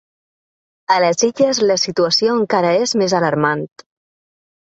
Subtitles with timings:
[0.95, 3.65] A les Illes la situació encara és més alarmant.